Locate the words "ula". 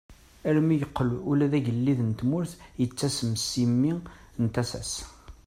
1.31-1.51